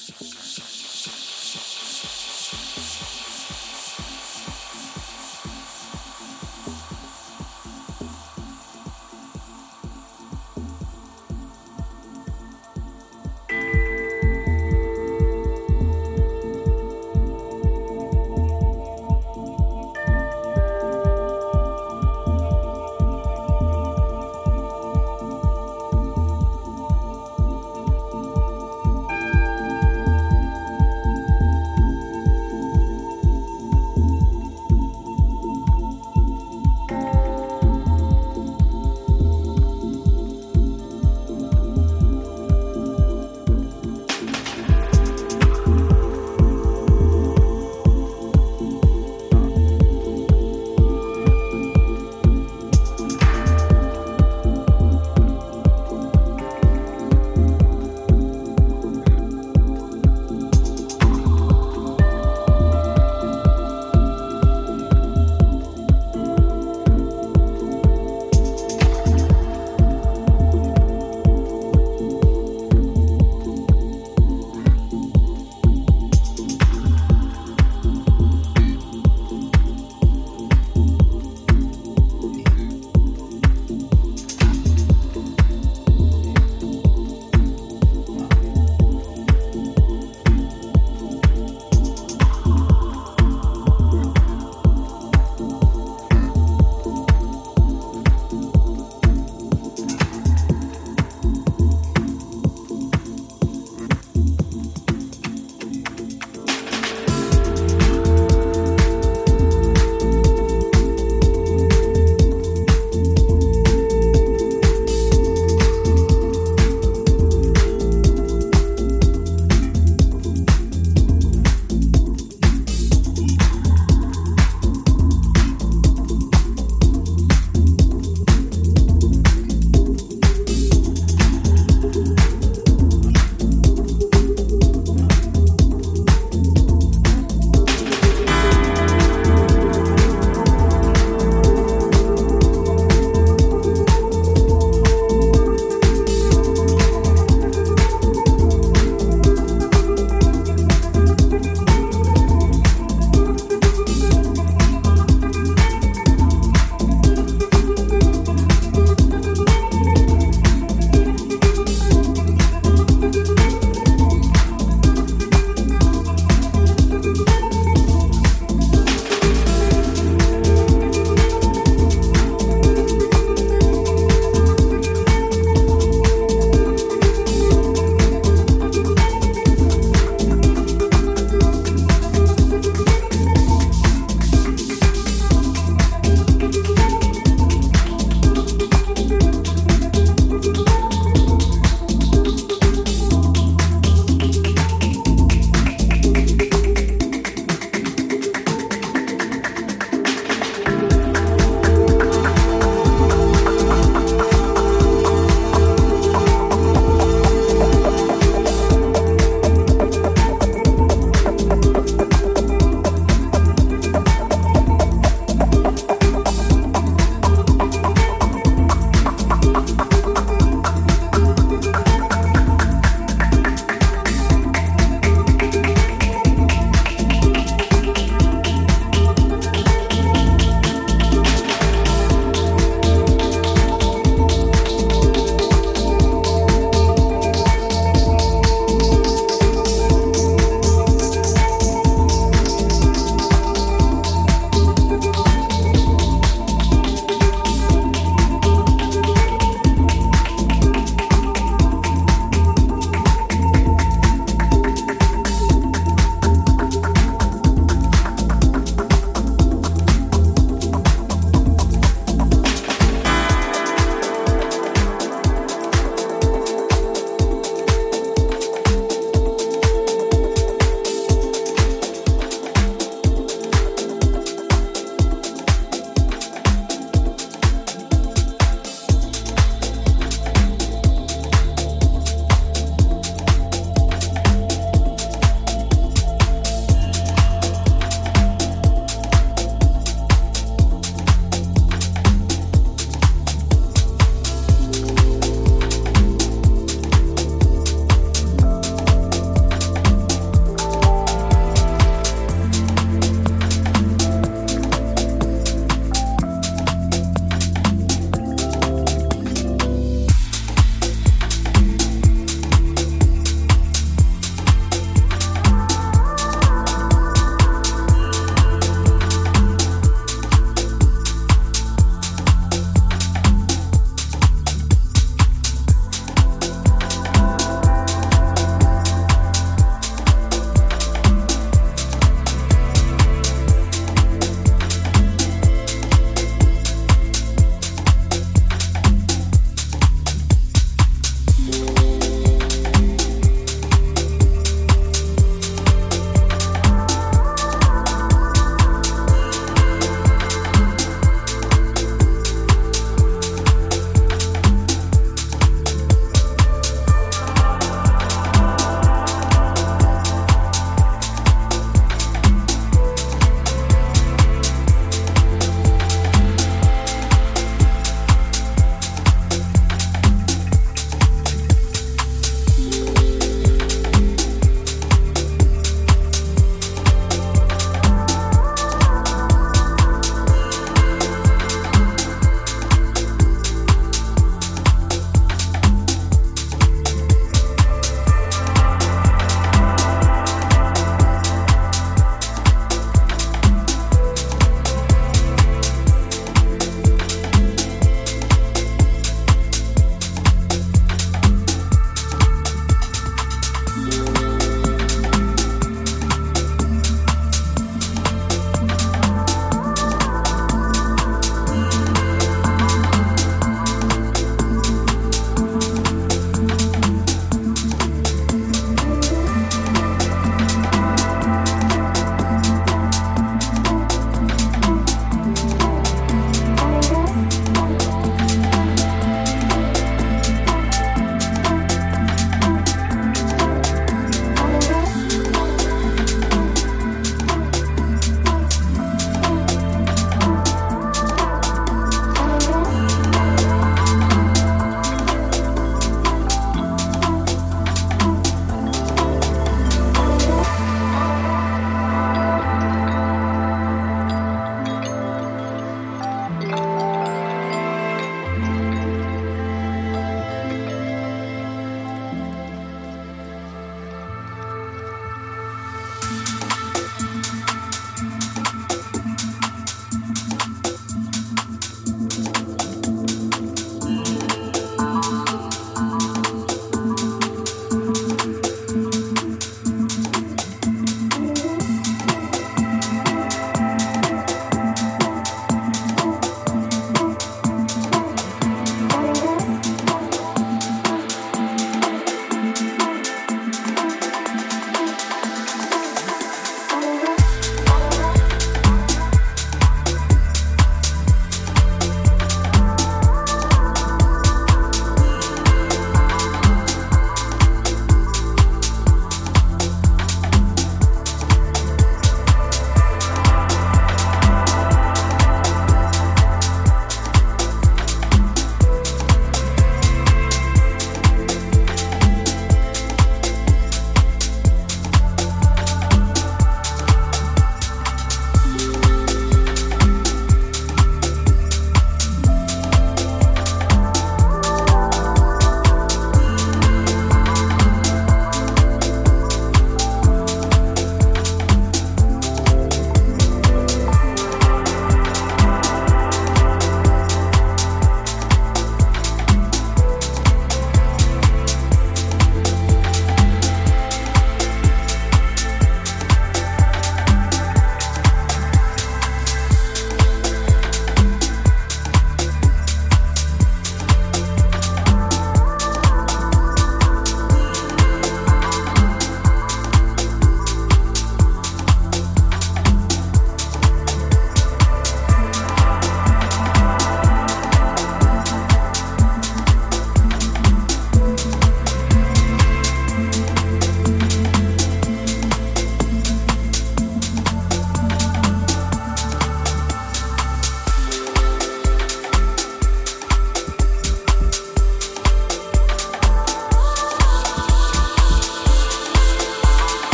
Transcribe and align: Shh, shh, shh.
Shh, 0.00 0.12
shh, 0.18 0.32
shh. 0.38 0.39